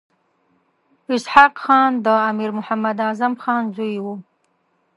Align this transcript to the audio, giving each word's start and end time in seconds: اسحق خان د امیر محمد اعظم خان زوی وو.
اسحق 1.13 1.53
خان 1.63 1.91
د 2.05 2.07
امیر 2.29 2.51
محمد 2.57 2.97
اعظم 3.07 3.33
خان 3.43 3.63
زوی 3.75 3.95
وو. 4.03 4.15